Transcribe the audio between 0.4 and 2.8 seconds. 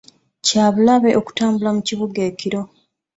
Kya bulabe okutambula mu kibuga ekiro.